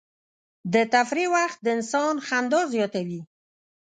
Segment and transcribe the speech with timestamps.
[0.73, 3.21] د تفریح وخت د انسان خندا زیاتوي.